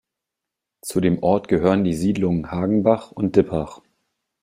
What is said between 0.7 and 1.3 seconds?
Zu dem